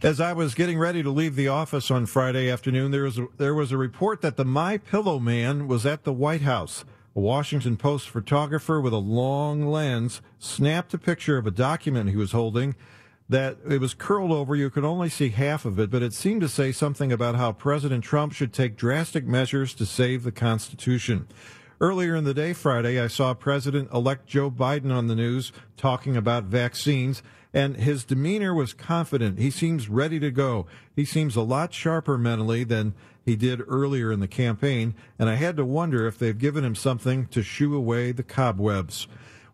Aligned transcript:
As 0.00 0.20
I 0.20 0.32
was 0.32 0.54
getting 0.54 0.78
ready 0.78 1.02
to 1.02 1.10
leave 1.10 1.34
the 1.34 1.48
office 1.48 1.90
on 1.90 2.06
Friday 2.06 2.48
afternoon, 2.48 2.92
there 2.92 3.02
was 3.02 3.18
a, 3.18 3.26
there 3.36 3.52
was 3.52 3.72
a 3.72 3.76
report 3.76 4.20
that 4.20 4.36
the 4.36 4.44
My 4.44 4.78
Pillow 4.78 5.18
man 5.18 5.66
was 5.66 5.84
at 5.84 6.04
the 6.04 6.12
White 6.12 6.42
House. 6.42 6.84
A 7.16 7.20
Washington 7.20 7.76
Post 7.76 8.08
photographer 8.08 8.80
with 8.80 8.92
a 8.92 8.98
long 8.98 9.66
lens 9.66 10.22
snapped 10.38 10.94
a 10.94 10.98
picture 10.98 11.36
of 11.36 11.48
a 11.48 11.50
document 11.50 12.10
he 12.10 12.16
was 12.16 12.30
holding 12.30 12.76
that 13.28 13.56
it 13.68 13.80
was 13.80 13.92
curled 13.92 14.30
over. 14.30 14.54
You 14.54 14.70
could 14.70 14.84
only 14.84 15.08
see 15.08 15.30
half 15.30 15.64
of 15.64 15.80
it, 15.80 15.90
but 15.90 16.04
it 16.04 16.12
seemed 16.12 16.42
to 16.42 16.48
say 16.48 16.70
something 16.70 17.10
about 17.10 17.34
how 17.34 17.50
President 17.50 18.04
Trump 18.04 18.34
should 18.34 18.52
take 18.52 18.76
drastic 18.76 19.26
measures 19.26 19.74
to 19.74 19.84
save 19.84 20.22
the 20.22 20.30
Constitution. 20.30 21.26
Earlier 21.80 22.16
in 22.16 22.24
the 22.24 22.34
day, 22.34 22.54
Friday, 22.54 23.00
I 23.00 23.06
saw 23.06 23.34
President 23.34 23.92
elect 23.92 24.26
Joe 24.26 24.50
Biden 24.50 24.92
on 24.92 25.06
the 25.06 25.14
news 25.14 25.52
talking 25.76 26.16
about 26.16 26.44
vaccines 26.44 27.22
and 27.54 27.76
his 27.76 28.04
demeanor 28.04 28.52
was 28.52 28.72
confident. 28.72 29.38
He 29.38 29.50
seems 29.50 29.88
ready 29.88 30.20
to 30.20 30.30
go. 30.30 30.66
He 30.94 31.04
seems 31.04 31.36
a 31.36 31.42
lot 31.42 31.72
sharper 31.72 32.18
mentally 32.18 32.64
than 32.64 32.94
he 33.24 33.36
did 33.36 33.62
earlier 33.68 34.12
in 34.12 34.20
the 34.20 34.28
campaign, 34.28 34.94
and 35.18 35.28
I 35.28 35.34
had 35.34 35.56
to 35.56 35.64
wonder 35.64 36.06
if 36.06 36.18
they've 36.18 36.36
given 36.36 36.64
him 36.64 36.74
something 36.74 37.26
to 37.26 37.42
shoo 37.42 37.74
away 37.74 38.12
the 38.12 38.22
cobwebs. 38.22 39.06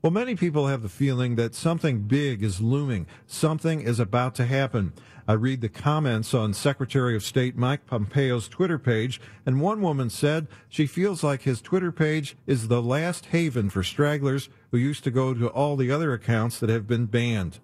Well, 0.04 0.10
many 0.10 0.34
people 0.34 0.66
have 0.66 0.82
the 0.82 0.90
feeling 0.90 1.36
that 1.36 1.54
something 1.54 2.00
big 2.00 2.42
is 2.42 2.60
looming, 2.60 3.06
something 3.26 3.80
is 3.80 3.98
about 3.98 4.34
to 4.34 4.44
happen. 4.44 4.92
I 5.26 5.32
read 5.32 5.62
the 5.62 5.70
comments 5.70 6.34
on 6.34 6.52
Secretary 6.52 7.16
of 7.16 7.24
State 7.24 7.56
Mike 7.56 7.86
Pompeo's 7.86 8.46
Twitter 8.46 8.78
page, 8.78 9.18
and 9.46 9.62
one 9.62 9.80
woman 9.80 10.10
said 10.10 10.46
she 10.68 10.86
feels 10.86 11.24
like 11.24 11.40
his 11.44 11.62
Twitter 11.62 11.90
page 11.90 12.36
is 12.46 12.68
the 12.68 12.82
last 12.82 13.24
haven 13.32 13.70
for 13.70 13.82
stragglers 13.82 14.50
who 14.70 14.76
used 14.76 15.04
to 15.04 15.10
go 15.10 15.32
to 15.32 15.48
all 15.48 15.74
the 15.74 15.90
other 15.90 16.12
accounts 16.12 16.60
that 16.60 16.68
have 16.68 16.86
been 16.86 17.06
banned. 17.06 17.58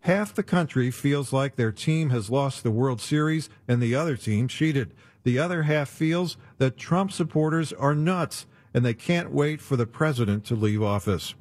Half 0.00 0.34
the 0.34 0.42
country 0.42 0.90
feels 0.90 1.32
like 1.32 1.54
their 1.54 1.70
team 1.70 2.10
has 2.10 2.28
lost 2.28 2.64
the 2.64 2.72
World 2.72 3.00
Series 3.00 3.48
and 3.68 3.80
the 3.80 3.94
other 3.94 4.16
team 4.16 4.48
cheated. 4.48 4.92
The 5.22 5.38
other 5.38 5.62
half 5.62 5.90
feels 5.90 6.38
that 6.58 6.76
Trump 6.76 7.12
supporters 7.12 7.72
are 7.72 7.94
nuts 7.94 8.46
and 8.74 8.84
they 8.84 8.94
can't 8.94 9.30
wait 9.30 9.60
for 9.60 9.76
the 9.76 9.86
president 9.86 10.44
to 10.46 10.56
leave 10.56 10.82
office. 10.82 11.36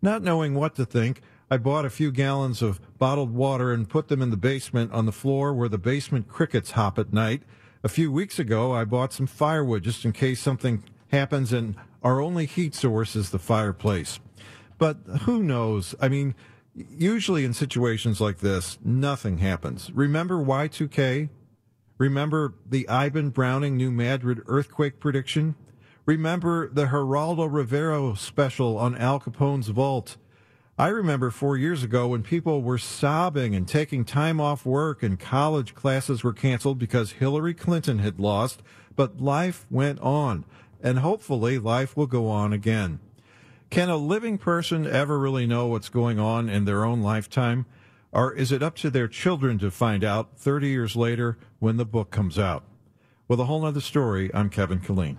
Not 0.00 0.22
knowing 0.22 0.54
what 0.54 0.74
to 0.76 0.84
think, 0.84 1.22
I 1.50 1.56
bought 1.56 1.84
a 1.84 1.90
few 1.90 2.12
gallons 2.12 2.62
of 2.62 2.80
bottled 2.98 3.34
water 3.34 3.72
and 3.72 3.88
put 3.88 4.08
them 4.08 4.22
in 4.22 4.30
the 4.30 4.36
basement 4.36 4.92
on 4.92 5.06
the 5.06 5.12
floor 5.12 5.52
where 5.54 5.68
the 5.68 5.78
basement 5.78 6.28
crickets 6.28 6.72
hop 6.72 6.98
at 6.98 7.12
night. 7.12 7.42
A 7.82 7.88
few 7.88 8.12
weeks 8.12 8.38
ago, 8.38 8.72
I 8.72 8.84
bought 8.84 9.12
some 9.12 9.26
firewood 9.26 9.82
just 9.82 10.04
in 10.04 10.12
case 10.12 10.40
something 10.40 10.84
happens 11.08 11.52
and 11.52 11.74
our 12.02 12.20
only 12.20 12.46
heat 12.46 12.74
source 12.74 13.16
is 13.16 13.30
the 13.30 13.38
fireplace. 13.38 14.20
But 14.78 14.98
who 15.22 15.42
knows? 15.42 15.94
I 16.00 16.08
mean, 16.08 16.34
usually 16.74 17.44
in 17.44 17.54
situations 17.54 18.20
like 18.20 18.38
this, 18.38 18.78
nothing 18.84 19.38
happens. 19.38 19.90
Remember 19.92 20.36
Y2K? 20.36 21.28
Remember 21.96 22.54
the 22.68 22.86
Iben 22.88 23.32
Browning 23.32 23.76
New 23.76 23.90
Madrid 23.90 24.42
earthquake 24.46 25.00
prediction? 25.00 25.56
Remember 26.08 26.70
the 26.70 26.86
Geraldo 26.86 27.52
Rivera 27.52 28.16
special 28.16 28.78
on 28.78 28.96
Al 28.96 29.20
Capone's 29.20 29.68
vault? 29.68 30.16
I 30.78 30.88
remember 30.88 31.30
four 31.30 31.58
years 31.58 31.82
ago 31.82 32.08
when 32.08 32.22
people 32.22 32.62
were 32.62 32.78
sobbing 32.78 33.54
and 33.54 33.68
taking 33.68 34.06
time 34.06 34.40
off 34.40 34.64
work 34.64 35.02
and 35.02 35.20
college 35.20 35.74
classes 35.74 36.24
were 36.24 36.32
canceled 36.32 36.78
because 36.78 37.12
Hillary 37.12 37.52
Clinton 37.52 37.98
had 37.98 38.18
lost, 38.18 38.62
but 38.96 39.20
life 39.20 39.66
went 39.70 40.00
on, 40.00 40.46
and 40.82 41.00
hopefully 41.00 41.58
life 41.58 41.94
will 41.94 42.06
go 42.06 42.26
on 42.30 42.54
again. 42.54 43.00
Can 43.68 43.90
a 43.90 43.98
living 43.98 44.38
person 44.38 44.86
ever 44.86 45.18
really 45.18 45.46
know 45.46 45.66
what's 45.66 45.90
going 45.90 46.18
on 46.18 46.48
in 46.48 46.64
their 46.64 46.86
own 46.86 47.02
lifetime? 47.02 47.66
Or 48.12 48.32
is 48.32 48.50
it 48.50 48.62
up 48.62 48.76
to 48.76 48.88
their 48.88 49.08
children 49.08 49.58
to 49.58 49.70
find 49.70 50.02
out 50.02 50.38
30 50.38 50.68
years 50.68 50.96
later 50.96 51.36
when 51.58 51.76
the 51.76 51.84
book 51.84 52.10
comes 52.10 52.38
out? 52.38 52.64
With 53.28 53.40
a 53.40 53.44
whole 53.44 53.66
other 53.66 53.82
story, 53.82 54.30
I'm 54.32 54.48
Kevin 54.48 54.80
Killeen. 54.80 55.18